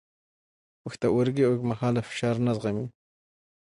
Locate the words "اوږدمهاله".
1.45-2.01